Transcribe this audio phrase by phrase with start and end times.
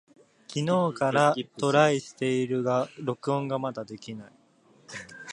[0.47, 4.33] 昨日からトライしているが録音がまだできない。